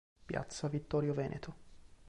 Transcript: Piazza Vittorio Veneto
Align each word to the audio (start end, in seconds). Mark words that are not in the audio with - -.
Piazza 0.25 0.67
Vittorio 0.67 1.13
Veneto 1.13 1.53